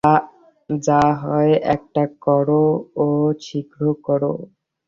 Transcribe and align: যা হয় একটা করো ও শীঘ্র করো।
যা 0.69 1.01
হয় 1.21 1.53
একটা 1.75 2.03
করো 2.21 2.63
ও 2.97 3.07
শীঘ্র 3.41 3.81
করো। 4.05 4.33